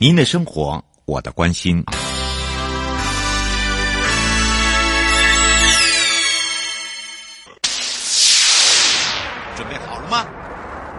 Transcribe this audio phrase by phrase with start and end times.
[0.00, 1.82] 您的生活，我的关心。
[9.56, 10.24] 准备好了吗？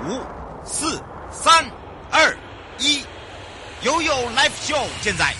[0.06, 0.20] 五、
[0.66, 1.02] 四、
[1.32, 1.66] 三、
[2.12, 2.38] 二、
[2.80, 3.02] 一，
[3.84, 5.34] 悠悠 Life Show 现在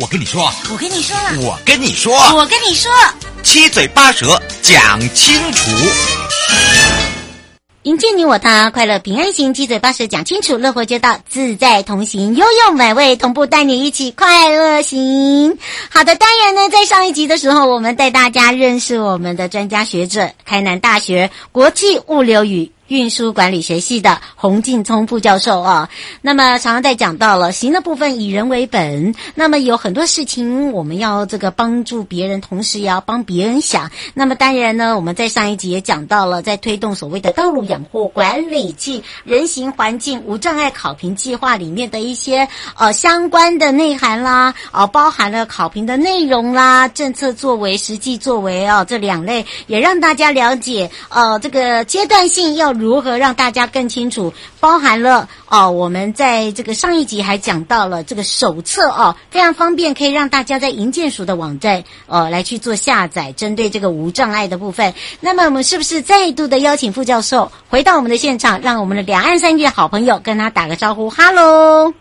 [0.00, 2.88] 我跟你说，我跟你说了，我跟你说，我跟你说，
[3.42, 5.70] 七嘴八舌讲清楚。
[7.82, 15.58] 迎接你我他，快乐平安行，七嘴八舌讲清楚，乐活街道自在同行，悠悠美味同步带你一起快乐行。
[15.90, 25.90] 好的，当然呢，在上一集的时候，我们带大家认识我们的专家学者，开南大学国际物流与运输管理学系的洪劲聪副教授啊，
[26.22, 33.90] 那么常常在讲到了行的部分以人为本，那么有很多事情我们要这个帮助别人，同时也要帮别人想。
[34.14, 52.77] 那么当然呢，我们在上一集也讲到了，在推动所谓的道路养护管理暨人行环境无障碍考评计划里面的一些呃相关的内涵啦，啊、呃，包含了考评的内容啦、政策作为、实际作为啊、呃、这两类，也让大家了解呃这个阶段性要。
[52.78, 54.32] 如何让大家更清楚？
[54.60, 64.92] 包含了哦，我们在这个上一集还讲到了这个手册哦，非常方便，可以让大家在银建署的网站哦来去做下载，针对这个无障碍的部分。
[65.20, 71.10] 那么我们是不是再度的邀请副教授回到我们的现场，让我们的两岸三地的好朋友跟他打个招呼？
[71.10, 71.92] 哈喽。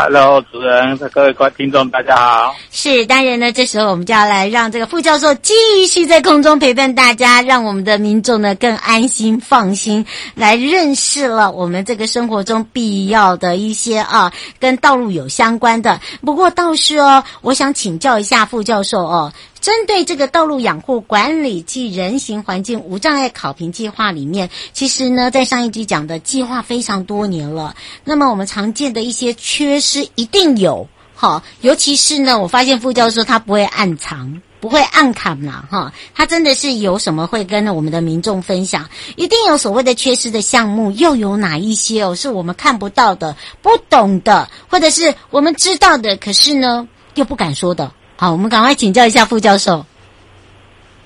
[0.00, 2.54] Hello，主持人，各位观听众，大家好。
[2.70, 5.52] 是，当然呢，这时候我们就要来让这个副教授继
[5.88, 16.00] 续在空中陪伴大家，让我们的民众呢更安心放心，来认识了我们这个生活中必要的一些啊，跟道路有相关的。
[16.24, 19.32] 不过倒是哦，我想请教一下副教授哦。
[19.60, 27.74] 针对这个道路养护管理暨人行环境无障碍考评计划里面，其实呢，在上一集讲的计划非常多年了。
[28.04, 47.92] 那么我们常见的一些缺失一定有，哈，尤其是呢，我发现副教授他不会暗藏，不会暗砍呐，哈，他真的是有什么会跟我们的民众分享，一定有所谓的缺失的项目，又有哪一些哦，是我们看不到的、不懂的，或者是我们知道的，可是呢，又不敢说的。
[48.20, 49.86] 好，我们赶快请教一下副教授。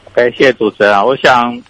[0.07, 1.05] OK，谢谢主持人啊。
[1.05, 1.63] 我想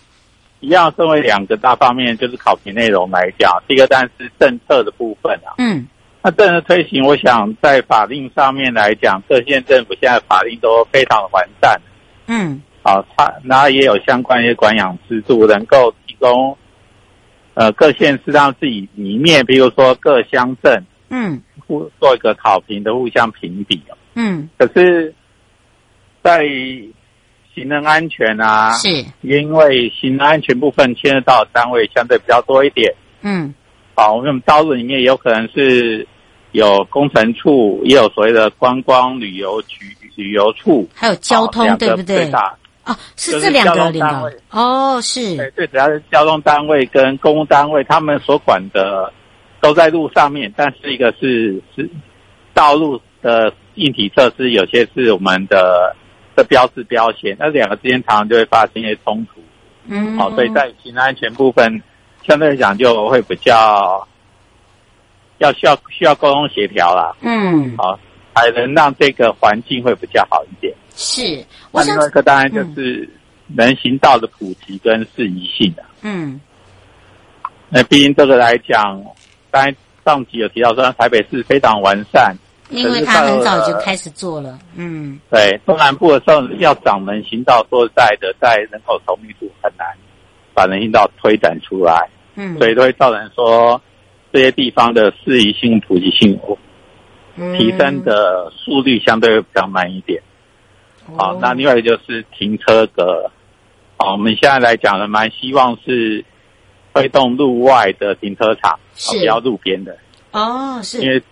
[0.61, 3.61] 一样分为两个大方面，就是考评内容来讲。
[3.67, 5.59] 第一个当然是政策的部分啊。
[5.59, 5.85] 嗯。
[6.23, 11.77] 那政策推行，我想在法令上面来讲，各县政府现在法令都非常的完善。
[12.29, 12.63] 嗯。
[12.85, 16.57] 好，它然后也有相关一些管养制度，能够提供
[17.55, 23.83] 呃各县市让自己里面，比如说各乡镇，嗯，互做一个考评的互相评比。
[24.15, 24.49] 嗯。
[24.57, 25.13] 可是。
[26.23, 26.45] 在
[27.55, 28.89] 行人安全啊，是，
[29.21, 32.95] 因为行人安全部分牵涉到的单位相对比较多一点。
[33.21, 33.53] 嗯，
[33.95, 36.07] 好，我们道路里面有可能是
[36.53, 39.85] 有工程处，也有所谓的观光旅游局、
[40.15, 42.31] 旅游处，还有交通，对不对？
[42.85, 44.33] 哦，是这两个单位。
[44.51, 45.37] 哦，是。
[45.37, 49.13] 对，最主要是交通单位跟公务单位，他们所管的
[49.61, 51.87] 都在路上面，但是一个是是
[52.55, 55.95] 道路的硬体设施，有些是我们的。
[56.35, 59.41] 的标志标签，那两个之间常常就会发生一些冲突。
[59.87, 61.83] 嗯，好，所以在行人安全部分，
[62.27, 64.07] 相对来讲就会比较
[65.39, 67.15] 要需要需要沟通协调啦。
[67.21, 67.99] 嗯，好，
[68.35, 70.75] 才能让这个环境会比较好一点。
[70.95, 73.09] 是，那另外一个当然就是
[73.57, 75.85] 人行道的普及跟适宜性的。
[76.03, 76.41] 嗯，
[77.69, 79.03] 那毕竟这个来讲，
[79.51, 82.37] 刚才上集有提到说台北市非常完善。
[82.73, 89.87] 因为他很早就开始做了，嗯，对，东南部的时候要掌门行道，说实在的，在人口稠密度很难
[90.55, 93.81] 把人行道推展出来，嗯，所以都会造成说
[94.33, 96.41] 这些地方的适宜性、普及性
[97.59, 100.23] 提升的速率相对会比较慢一点。
[101.09, 103.31] 嗯、好，那另外一个就是停车格，
[103.99, 106.25] 好，我们现在来讲呢，蛮希望是
[106.95, 109.19] 推动路外的停车场，是。
[109.19, 109.95] 不要路边的，
[110.31, 111.23] 哦，是，因为。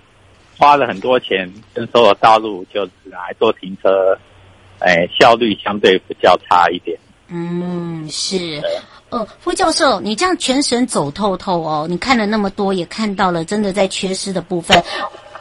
[0.61, 4.15] 花了很多钱征收了道路，就只拿来做停车，
[4.79, 6.99] 哎，效率相对比较差一点。
[7.29, 8.61] 嗯，是。
[9.09, 14.85] 哦，副教授，你这样全省走透透哦，你看了那么多，也看到了真的在缺失的部分。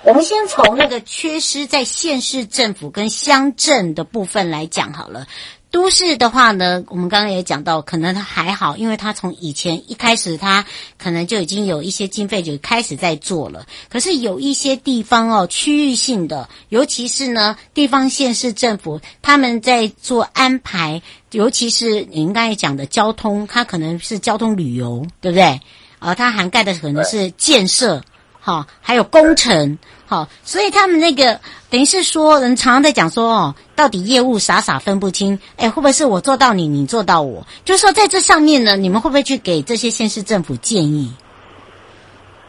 [0.03, 5.27] 我们先从那个缺失在县市政府跟乡镇的部分来讲好了。
[5.71, 10.65] 都市的话呢，我们刚刚也讲到，可能它还好，因为它从以前一开始，它
[10.97, 13.67] 可能就已经有一些经费就开始在做了。
[13.87, 25.61] 可是有一些地方哦，区域性的，尤其是呢，地方县市政府他们在做安排，尤其是您刚才讲的交通，它可能是交通旅游，对不对？
[25.99, 28.03] 啊，它涵盖的可能是建设，
[28.39, 29.77] 好，还有工程。
[30.07, 31.39] 好，所以他们那个
[31.69, 37.45] 等于是说，人常常在讲说哦，到底业务傻傻分不清，哎，会不会是我做到你，你做到我？
[37.63, 41.13] 就是说在这上面呢，你们会不会去给这些县市政府建议？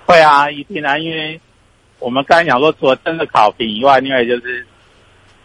[0.07, 1.39] 会啊，一定啊，因为
[1.99, 4.67] 我们刚才讲说，除了真的考评以外，另外就是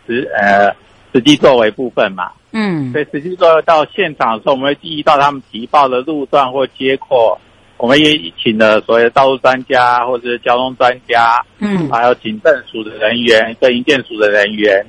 [0.08, 0.74] 实呃
[1.14, 2.32] 实际作为部分嘛。
[2.52, 7.38] 嗯，所以实际作为到现场的时候，我们会注意到他们提报的路段或街廓。
[7.78, 14.86] 我们也请了所谓的道路专家或者是交通专家，嗯，还有警政署的人员跟营建署的人员，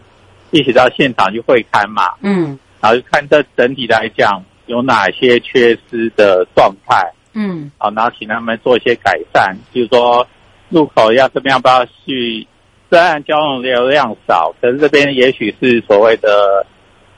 [0.53, 10.25] 一起到现场去会勘嘛，嗯，然后就看这整体来讲有哪些缺失的状态，嗯，好，然后请他们做一些改善，就是说
[10.69, 12.47] 路口要这边要不要去，
[12.89, 16.65] 虽然交通流量少，可是这边也许是所谓的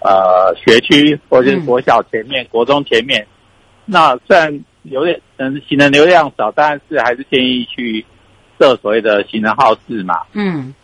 [0.00, 3.26] 呃学区或者是国小前面、嗯、国中前面，
[3.84, 4.64] 那虽然。
[4.82, 8.04] 有点嗯，行人流量少，但是还是建议去
[8.58, 10.74] 设所谓的行人号志嘛，嗯，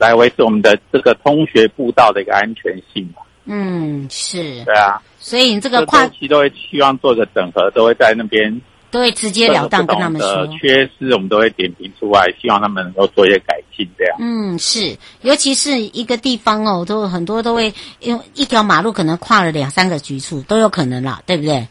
[0.00, 3.22] 来维持我们的这个通学步道的一个安全性嘛。
[3.44, 4.64] 嗯，是。
[4.64, 14.16] 对啊，所以你这个跨期都会希望做个整合，都会在那边都会直截了当跟他们说缺失，我们都会点评出来，希望他们能够做一些改进，这样。
[14.18, 21.68] 嗯，是，尤其是一个地方哦，都很多都会因为一条马路可能跨了两三个局处都有可能啦，对不对？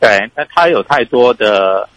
[0.00, 1.88] 对，那它有太多的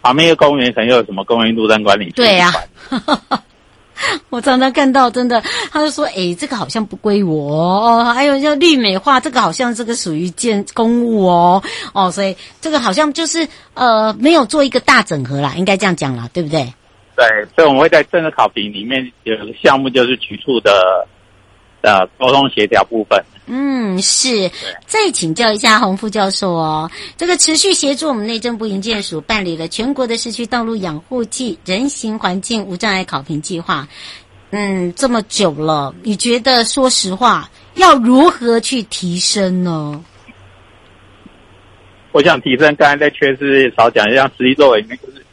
[0.00, 2.10] 旁边一个公园，可能又有什么公园路灯管理？
[2.10, 2.52] 对呀、
[2.88, 3.42] 啊，
[4.30, 5.40] 我常常看到，真的，
[5.70, 11.62] 他就说：“哎，这个好像不归我哦。”还有叫绿美化，这个好像这个属于建公务哦
[11.92, 16.72] 哦，所以这个好像就是呃没有做一个大整合啦，应该这样讲啦，对不对？
[17.14, 21.06] 对，所以我们会在政策考评里面有个项目，就是局处的
[21.82, 23.22] 呃沟通协调部分。
[23.46, 24.50] 嗯，是。
[24.86, 33.86] 再请教一下洪副教授哦，这个持续协助我们内政部营建署办理了全国的市区道路养护暨人行环境无障碍考评计划，
[34.50, 40.02] 嗯，这么久了，你觉得说实话，要如何去提升呢？
[42.12, 45.24] 我想提升，刚才在缺失少讲，一下实际作为就是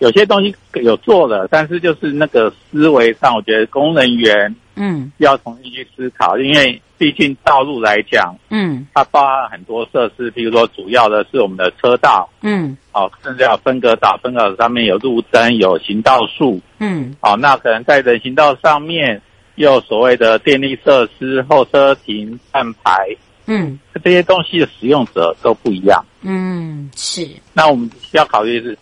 [0.00, 6.80] 有些东西有做了，但是就是那个思维上，我觉得工人员嗯要重新去思考，因为。
[6.96, 19.20] 毕竟道路来讲，嗯，它包含很多设施，比如说主要的是我们的车道，嗯，哦，甚至要分隔岛，分隔岛上面有路灯，有行道树，嗯，哦，那可能在人行道上面
[19.56, 23.04] 又有所谓的电力设施、候车亭、站牌，
[23.46, 27.28] 嗯，这些东西的使用者都不一样，嗯，是。
[27.52, 28.78] 那我们需要考虑的是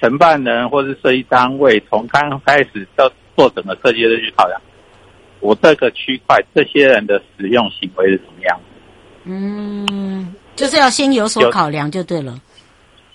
[0.00, 4.60] 承办人或是设计单位从刚开始到做整个设计的去考量。
[5.40, 8.60] 我这个区块这些人的使用行为是怎么样？
[9.24, 12.40] 嗯，就是要先有所考量就对了。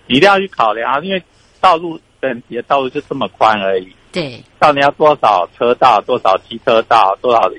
[0.08, 1.24] 一定要去考量，因为
[1.62, 3.88] 道路整体的道路就这么宽而已。
[4.12, 7.50] 对，到底要多少车道，多少机车道，多少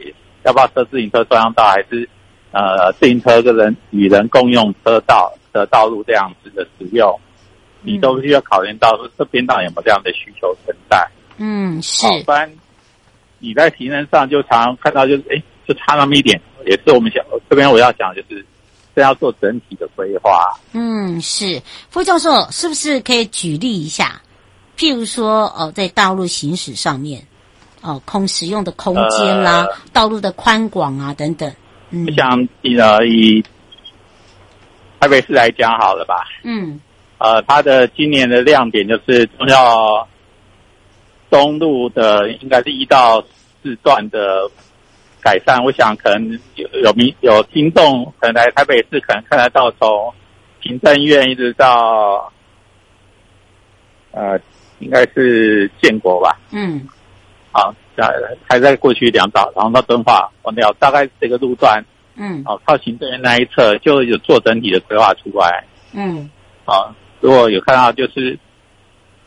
[0.44, 2.06] 要不要设自行车专用道，还是
[2.50, 7.19] 呃自行车跟人与人共用车道的道路这样子的使用，
[7.81, 11.09] 你都需要考虑到这边道有没有这样的需求存在。
[11.38, 12.07] 嗯，是。
[13.42, 17.20] 你在行人上就常常看到，就是哎，就差那么一点，也是我们想
[17.50, 18.46] 这边我要讲，就是
[18.94, 20.54] 这要做整体的规划。
[20.72, 24.22] 嗯，是傅教授，是不是可以举例一下？
[24.78, 27.20] 譬如说，哦，在道路行驶上面，
[27.80, 31.52] 哦，空使用的空间啦，呃、道路的宽广啊等等。
[31.90, 33.42] 嗯，像呃以
[35.00, 36.25] 台北市来讲好了吧？
[36.44, 36.80] 嗯，
[37.18, 40.06] 呃，它的今年的亮点就是重要。
[41.33, 43.25] 东路的应该是一到
[43.62, 44.51] 四段的
[45.23, 50.12] 改善，我想可能有有民有听众可能来台北市，可能看得到从
[50.61, 52.31] 行政院一直到
[54.11, 54.39] 呃，
[54.81, 56.39] 应该是建国吧。
[56.53, 56.87] 嗯。
[57.51, 58.12] 好，在
[58.47, 61.83] 还在过去两道，然后到敦化，完了大概这个路段。
[62.17, 62.45] 嗯。
[62.45, 65.65] 好，靠行政院那一侧就有做整体的规划出来。
[65.95, 66.29] 嗯。
[66.67, 68.39] 好，如果有看到就是。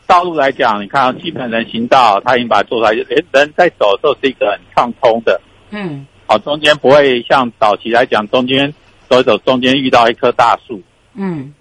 [0.06, 8.72] 道路来讲，你看基本人行道，他已经把它做出来，人人在走的时候是一个很畅通的，嗯，好，中间不会像早期来讲，中间
[9.08, 10.80] 走一走，中间遇到一棵大树，
[11.14, 11.52] 嗯，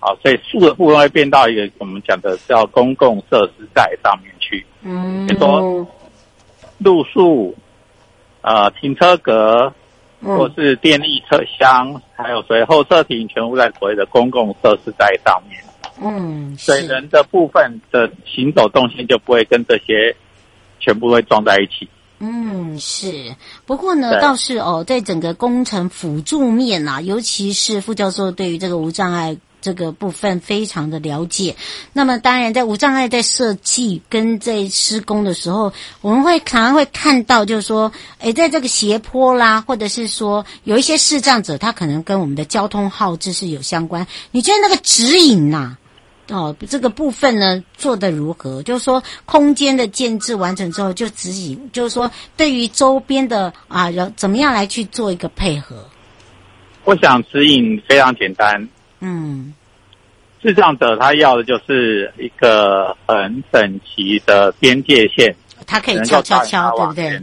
[0.00, 5.86] 好，所以树的部分会变到一个我们讲的叫公共设施在上面去，嗯，比如说
[6.78, 7.56] 路树，
[8.42, 9.72] 呃，停车格，
[10.20, 15.62] 嗯、或是电力车厢，还有所谓后车亭，全部在所谓的公共设施在上面。
[16.00, 20.14] 嗯，所以人的部分的行走动线就不会跟这些
[20.80, 21.88] 全部会撞在一起。
[22.18, 23.34] 嗯，是。
[23.66, 31.56] 不过呢，倒是哦，在整个工程辅助面啊，尤其是副教授对于这个无障碍这个部分非常的了解。
[31.92, 44.06] 那么，当然在无障碍在设计跟在施工的时候，我们会常常会看到，就是说，诶，在这个斜坡啦，或者是说有一些视障者，他可能跟我们的交通号志是有相关。
[44.30, 45.78] 你觉得那个指引呐、啊？
[46.30, 48.62] 哦，这个部分呢做得如何？
[48.62, 55.84] 就是说，空间的建制完成之后，就指引，就是说，对于周边的啊，要怎么样来去做一个配合？
[56.84, 58.66] 我想指引非常简单。
[59.00, 59.52] 嗯，
[60.42, 67.22] 智障者他要的就是一个很整齐的边界线，他可以敲敲敲，对不对？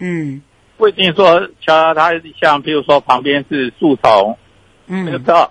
[0.00, 0.42] 嗯，
[0.76, 4.36] 不一定说敲他，像譬如说旁边是树丛，
[4.86, 5.50] 嗯，那个。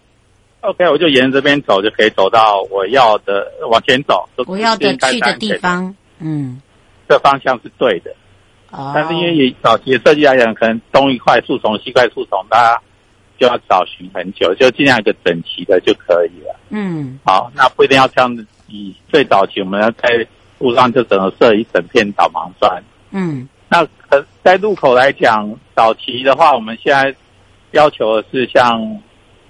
[0.63, 4.27] OK，我就沿着这边走，就可以走到我要的往前走。
[4.47, 6.61] 我要的去的地方，嗯，
[7.07, 8.15] 这方向是对的。
[8.71, 8.93] 哦。
[8.95, 12.81] 但是因为早期的设计来讲，可能东一块树丛，西块树丛，大家
[13.37, 16.55] 就要找寻很久，就尽量一个整齐的就可以了。
[16.69, 17.19] 嗯。
[17.25, 18.47] 好，那不一定要这样子。
[18.69, 20.25] 以最早期，我们要在
[20.59, 22.81] 路上就整个设一整片导盲砖。
[23.11, 23.49] 嗯。
[23.67, 27.13] 那可在路口来讲，早期的话，我们现在
[27.71, 28.79] 要求的是像。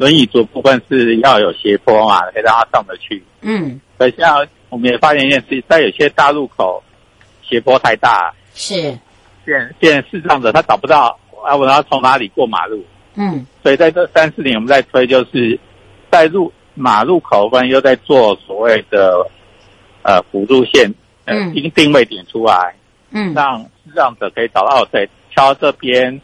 [0.03, 3.23] 轮椅族部分是要有斜坡嘛，可以让他上得去。
[3.39, 6.83] 嗯，可是像我们也发现一件事，在有些大路口
[7.41, 8.99] 斜坡太大，是
[9.45, 12.83] 变变视障者他找不到啊，我要从哪里过马路？
[13.15, 15.57] 嗯，所以在这三四年我们在推，就是
[16.11, 19.25] 在路马路口方又在做所谓的
[20.01, 20.93] 呃辅助线，
[21.23, 22.75] 嗯，定定位点出来，
[23.11, 26.19] 嗯，让视障者可以找到，对，敲这边，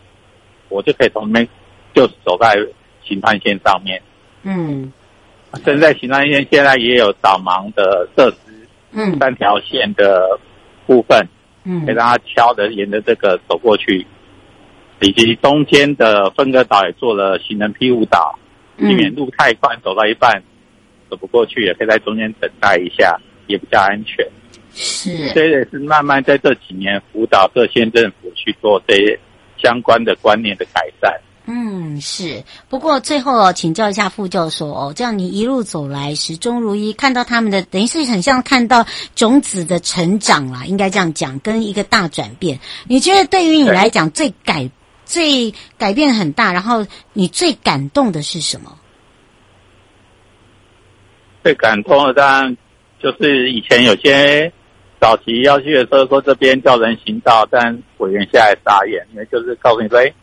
[0.68, 1.48] 我就可以从那边
[1.94, 2.58] 就走在。
[3.04, 4.02] 行穿线上面，
[4.44, 4.92] 嗯，
[5.66, 10.40] 现在行穿线现在也有导盲的设施，嗯，三条线的
[10.86, 11.28] 部分，
[11.64, 14.06] 嗯，可以让他敲着沿着这个走过去，
[15.02, 18.38] 以及中间的分隔岛也做了行人庇护岛，
[18.78, 20.44] 避免路太宽走到一半
[21.10, 24.26] 走不过去，也可以在中间等待一下，也比较安全。
[24.72, 29.20] 是，这也是慢慢在这几年辅导各县政府去做这些
[29.58, 31.12] 相关的观念的改善。
[31.52, 32.44] 嗯，是。
[32.70, 42.60] 不过最后哦，请教一下副教授哦，这样你一路走来始终如一，看到他们的，等于是很像看到种子的成长啦，应该这样讲，跟一个大转变。
[42.88, 44.70] 你觉得对于你来讲，最改、
[45.06, 48.78] 最改变很大，然后你最感动的是什么？
[51.44, 52.58] 最感动的当然
[53.02, 54.54] 就是以前有些
[55.02, 60.14] 早期要去的时候，说这边叫人行道，但委员现在傻眼，因为就是告诉你说，哎。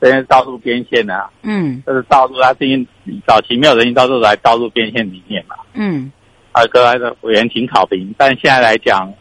[0.00, 2.86] 这边是道路边线啊，嗯，这是道路，它最近
[3.26, 6.10] 早期没有人行道，都在道路边线里面嘛，嗯，
[6.52, 9.12] 啊，各位的委员请考评，但现在来讲，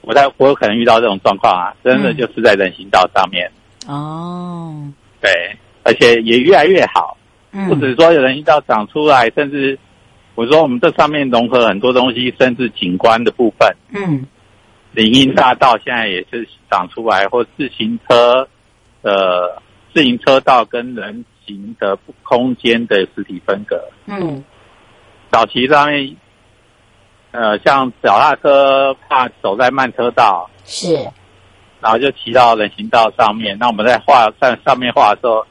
[0.00, 3.52] 我在我有可能遇到这种状况啊，真的就是在人行道上面，
[3.86, 5.30] 嗯、哦，对，
[5.82, 7.18] 而且也越来越好，
[7.52, 9.78] 嗯，不只是说有人行道长出来，甚至
[10.36, 14.24] 我说我们这上面融合很多东西，甚至景观的部分，嗯，
[14.92, 18.48] 林荫大道现在也是长出来，或自行车。
[19.02, 19.60] 呃，
[19.94, 23.82] 自行车道跟人行的空间的实体分隔。
[24.06, 24.44] 嗯，
[25.30, 26.16] 早期上面，
[27.32, 30.94] 呃，像脚踏车怕走在慢车道，是，
[31.80, 33.56] 然后就骑到人行道上面。
[33.58, 35.46] 那我们在画在上面画的时候，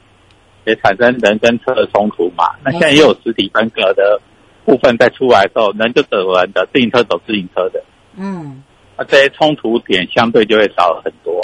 [0.64, 2.44] 也产生人跟车的冲突嘛。
[2.64, 4.20] 那现在也有实体分隔的
[4.64, 7.82] 部分在出来的时候，人就走人的，自行车走自行车的。
[8.16, 8.62] 嗯，
[8.96, 11.40] 那这些冲突点相对就会少了很多。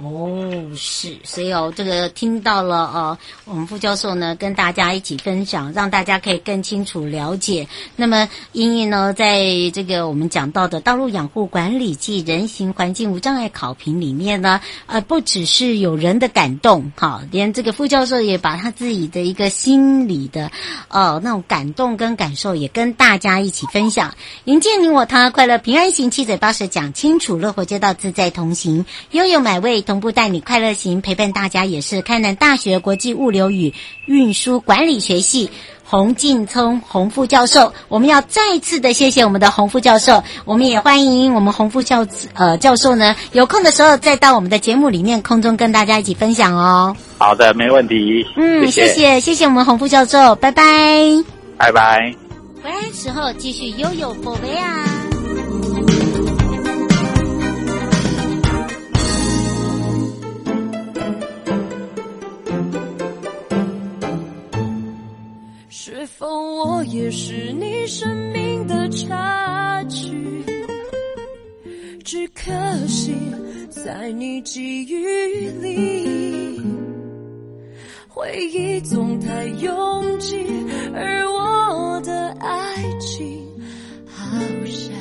[0.00, 7.66] 哦，是，所以哦，这个听到了哦，我们副教授呢跟大家一起分享，让大家可以更清楚了解。
[7.96, 9.42] 那么，英英呢，在
[9.74, 20.52] 这个我们讲到的道路养护管理暨人行环境无障碍考评里面呢，呃，不只是有人的感动，哈，连这个副教授也把他自己的一个心理的，
[20.86, 24.14] 呃，那种感动跟感受也跟大家一起分享。
[24.44, 29.82] 迎接你我他，快乐平安行，七嘴八舌讲清楚，乐活街道自在同行，悠悠美味。
[29.88, 33.72] 同步带你快乐行，陪伴大家也是开南大学国际物流与
[34.04, 35.50] 运输管理学系
[35.82, 37.72] 洪进聪洪副教授。
[37.88, 46.94] 我们要再次的谢谢我们的洪副教授，我们也欢迎我们洪副教呃教授呢，有空的时候再到我们的节目里面空中跟大家一起分享哦。
[47.16, 48.26] 好的，没问题。
[48.36, 50.62] 嗯，谢谢谢谢我们洪副教授，拜拜，
[51.56, 52.14] 拜拜。
[52.62, 55.17] 回来时候继续悠悠宝贝啊。
[65.80, 70.44] 是否我也是你生命的插曲？
[72.04, 72.50] 只可
[72.88, 73.14] 惜
[73.70, 76.60] 在你记忆里，
[78.08, 80.44] 回忆总太拥挤，
[80.92, 83.46] 而我的爱情
[84.04, 84.92] 好像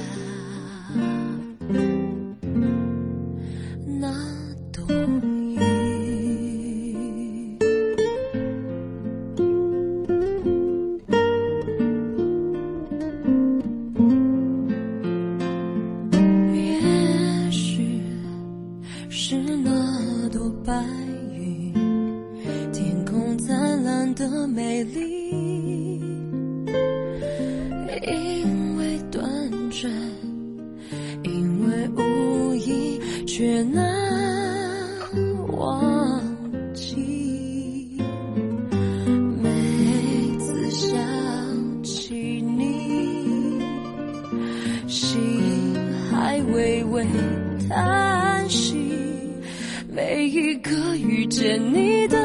[51.37, 52.17] 见你的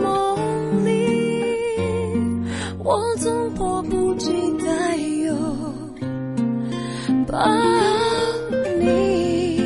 [0.00, 1.42] 梦里，
[2.78, 4.30] 我总迫不及
[4.64, 5.36] 待拥
[7.26, 7.36] 抱
[8.78, 9.56] 你，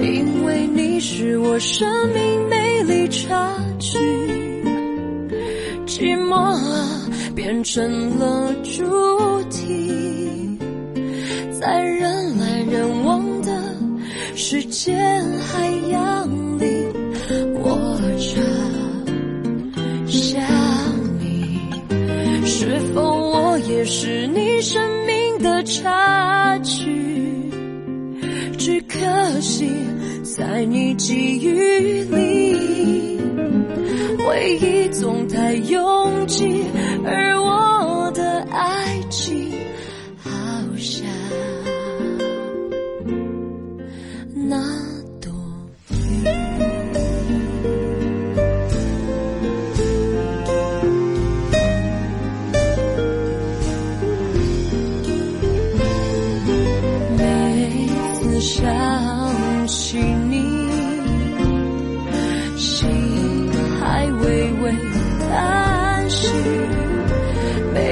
[0.00, 3.98] 因为你是我生命美丽插曲，
[5.84, 9.37] 寂寞啊变成了主。
[20.20, 20.42] 想
[21.20, 21.60] 你
[22.44, 26.90] 是否我也是你生命的插曲，
[28.58, 28.98] 只可
[29.40, 29.70] 惜
[30.24, 33.20] 在你记忆里，
[34.18, 36.64] 回忆总太拥挤，
[37.04, 38.87] 而我的爱。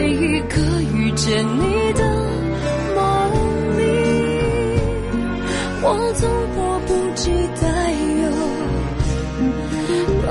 [0.07, 0.57] 每一个
[0.95, 2.05] 遇见你的
[2.95, 3.01] 梦
[3.77, 3.83] 里
[5.83, 7.67] 我总迫不及待
[8.21, 8.25] 拥
[10.25, 10.31] 抱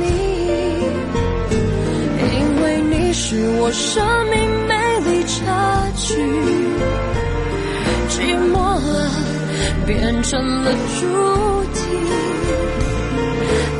[0.00, 0.02] 你。
[2.24, 3.20] 因为你是
[3.60, 4.34] 我生命
[4.66, 4.72] 美
[5.10, 6.16] 丽插曲
[8.08, 8.14] 寂
[8.50, 8.80] 寞啊
[9.86, 11.00] 变成了主
[11.74, 11.80] 题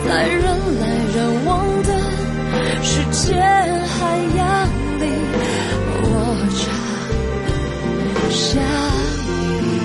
[0.06, 0.61] 在人
[3.24, 4.66] 前海洋
[4.98, 5.06] 里，
[6.02, 6.04] 我
[6.58, 6.60] 常
[8.28, 8.50] 想
[9.62, 9.78] 你，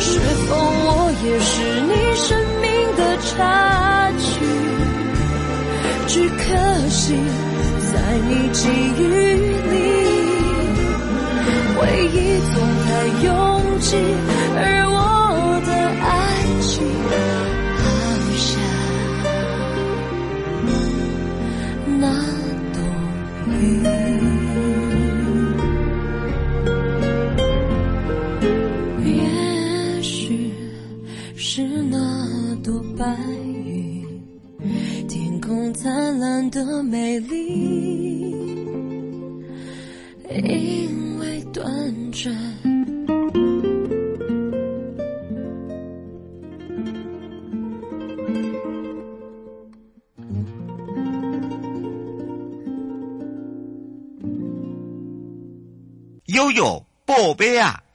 [0.00, 0.08] 是
[0.46, 0.88] 否我
[1.22, 2.26] 也是你生
[2.62, 3.30] 命的插
[4.18, 4.24] 曲？
[6.06, 6.40] 只可
[6.88, 7.04] 惜
[7.92, 7.94] 在
[8.26, 8.58] 你记
[8.96, 9.00] 忆
[9.70, 9.76] 里，
[11.76, 12.16] 回忆
[12.54, 12.88] 总太
[13.22, 13.28] 拥
[13.80, 13.90] 挤，
[14.56, 14.79] 而。
[37.10, 38.30] 美丽
[40.28, 41.64] 因为短
[42.12, 42.32] 暂。
[56.26, 57.89] 悠悠宝贝啊。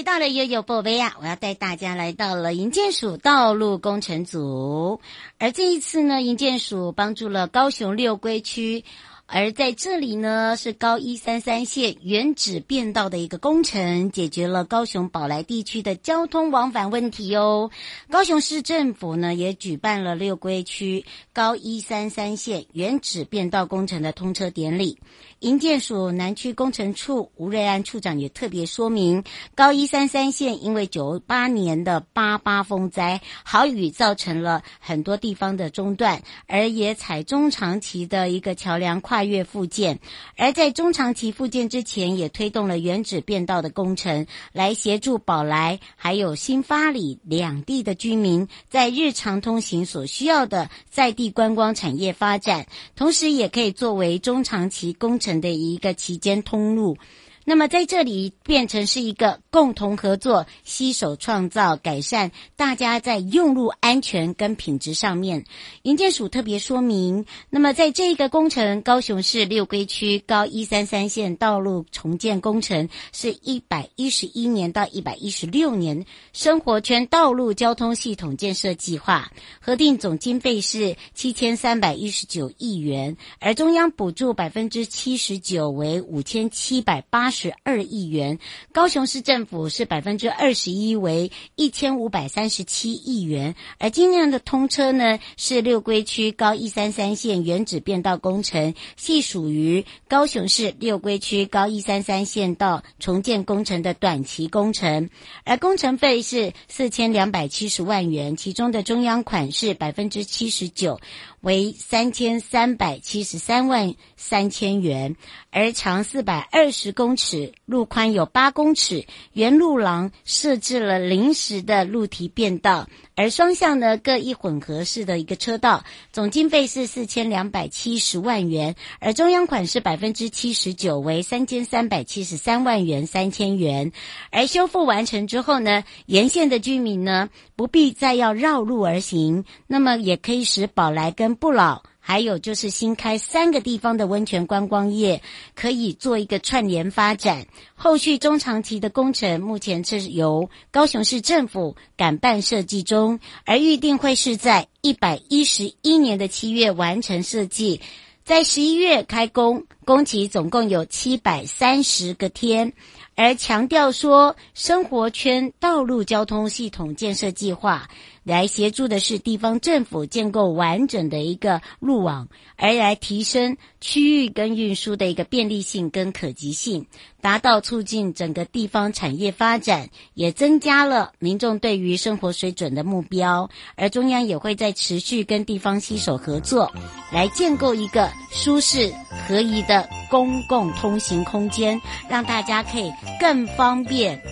[0.00, 1.14] 回到了悠悠宝贝啊！
[1.20, 4.98] 我要带大家来到了营建署道路工程组，
[5.36, 8.82] 而这一次呢，营建署帮助了高雄六龟区。
[9.26, 17.70] 而在这里呢，是高一三三线原址变道的一个工程，解决了高雄宝来地区的交通往返问题哦。
[18.10, 24.98] 高雄市政府呢，也举办了六龟区高一三三线原址变道工程的通车典礼。
[25.40, 29.24] 营建署南区工程处吴瑞安处长也特别说明，
[29.54, 40.00] 高一三三线因为九八年的八八风灾，豪雨造成了很多地方的中断，而也采中长期的一个桥梁跨越复建。
[40.36, 56.96] 而在中长期复建之前，也推动了原址变道的工程，来协助宝来还有新发里两地的居民在日常通行所需要的在地观光产业发展，同时也可以作为中长期工程的一个期间通路。
[57.44, 65.44] 那么在这里变成是一个共同合作、携手创造、改善大家在用路安全跟品质上面。
[65.82, 88.38] 营建署特别说明，那么在这个工程，高雄市六龟区高一三三线道路重建工程是一百一十一年到一百一十六年生活圈道路交通系统建设计划，核定总经费是七千三百一十九亿元，而中央补助百分之七十九为五千七百八十二亿元，
[88.72, 93.54] 高雄市政府是百分之二十一，为一千五百三十七亿元。
[93.78, 105.08] 而今年的通车呢，是六龟区高一三三线原址变道工程，系属于高雄市六龟区高一三三线道重建工程的短期工程，
[105.44, 111.00] 而工程费是四千两百七十万元，其中的中央款是百分之七十九。
[111.40, 115.16] 为三千三百七十三万三千元，
[115.50, 122.88] 而长四百二十公尺，路宽有八公尺，原路廊设置了临时的路堤便道，
[123.20, 133.92] 而双向呢各一混合式的一个车道，总经费是四千两百七十万元，而中央款是百分之七十九，为三千三百七十三万元三千元，
[134.30, 145.22] 而修复完成之后呢，沿线的居民呢不必再要绕路而行，那么也可以使宝来跟不老，还有就是新开三个地方的温泉观光业，
[145.54, 147.46] 可以做一个串联发展。
[147.76, 157.80] 后续中长期的工程，目前是由高雄市政府改办设计中，而预定会是在一百一十一年的七月完成设计，
[158.24, 162.72] 在十一月开工，工期总共有七百三十个天。
[163.14, 167.88] 而强调说，生活圈道路交通系统建设计划。
[168.30, 176.86] 来协助的是地方政府建构完整的一个路网，而来提升区域跟运输的一个便利性跟可及性，
[177.20, 183.50] 达到促进整个地方产业发展，也增加了民众对于生活水准的目标。
[183.74, 186.70] 而中央也会在持续跟地方携手合作，
[187.12, 188.94] 来建构一个舒适
[189.26, 194.22] 合宜的公共通行空间，让大家可以更方便。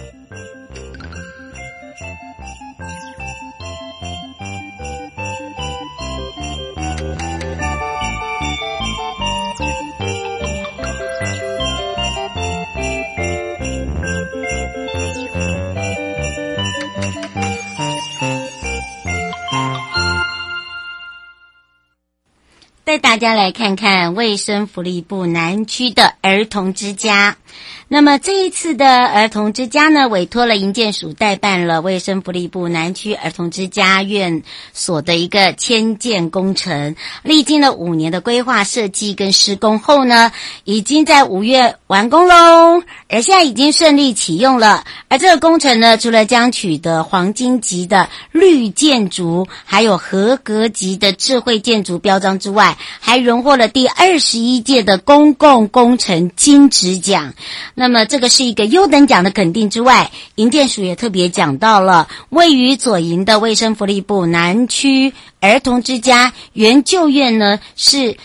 [23.08, 27.38] 大家来看看卫生福利部南区的儿童之家。
[27.90, 34.42] 那么这一次的儿童之家呢，委托了营建署代办了卫生福利部南区儿童之家院
[34.74, 40.32] 所的一个迁建工程，历经了五年的规划设计跟施工后呢，
[40.64, 44.84] 已经在五月完工喽，而现在已经顺利启用了。
[45.08, 57.32] 而这个工程呢，除了将取得黄金级的绿建筑，还有合格级的智慧建筑标章之外，还荣获了第二十一届的公共工程金质奖。
[57.78, 68.16] 那么这个是一个优等奖的肯定之外，营建署也特别讲到了位于左营的卫生福利部南区儿童之家原旧院呢是。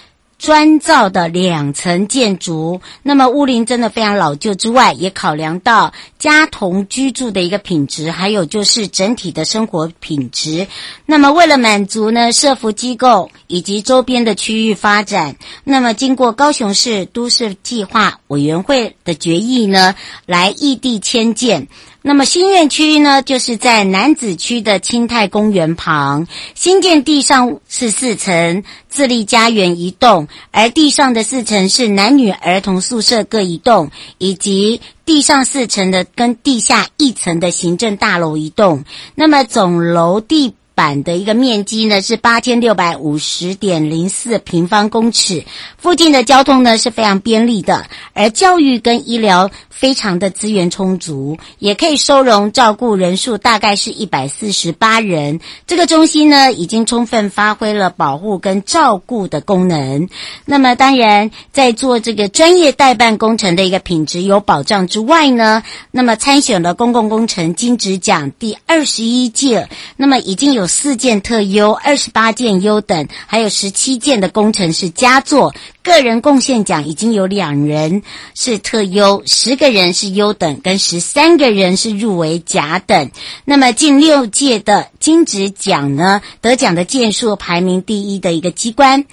[0.43, 10.67] 砖造的两层建筑，那么屋龄真的非常老旧之外，也考量到家童居住的一个品质，还有就是整体的生活品质。
[11.05, 21.69] 那么为了满足呢社福机构以及周边的区域发展，那么经过高雄市都市计划委员会的决议呢，来异地迁建。
[22.05, 38.83] 那么新苑区呢，就是在南子区的清泰公园旁，新建地上是四层自立家园一栋，而地上的四层是男女儿童宿舍各一栋，以及地上四层的跟地下一层的行政大楼一栋。
[39.15, 45.45] 那么总楼地板的一个面积呢是八千六百五十点零四平方公尺，
[45.77, 49.51] 附近的交通呢是非常便利的，而教育跟医疗。
[49.69, 55.41] 非常的资源充足，也可以收容照顾人数大概是一百四十八人。
[55.67, 60.07] 这个中心呢，已经充分发挥了保护跟照顾的功能。
[60.45, 75.53] 那么，当然在做这个专业代办工程的一个品质有保障之外呢，那么参选了公共工程金质奖第二十一届，那么已经有有四件特优，二十八件优等，还有十七件的工程是佳作。
[75.83, 78.01] 个人贡献奖已经有两人
[78.33, 83.11] 是特优，十个人是优等，跟十三个人是入围甲等。
[83.43, 89.03] 那么近六届的金质奖呢，得奖的件数排名第一的一个机关。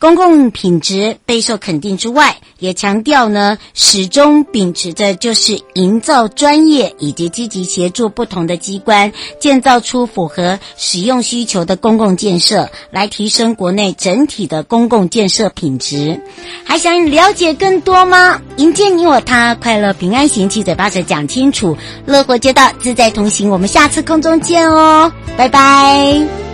[0.00, 16.18] 公共品质备受肯定之外，也强调呢，始终秉持着就是营造专业以及积极协助不同的机关，建造出符合使用需求的公共建设，来提升国内整体的公共建设品质。
[16.64, 18.40] 还想了解更多吗？
[18.56, 23.50] 迎接你我他，快乐平安行，七嘴八舌讲清楚，乐活街道自在同行。
[23.50, 26.49] 我们下次空中见哦，拜拜。